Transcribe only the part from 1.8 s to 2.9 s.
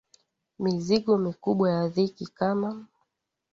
dhiki kama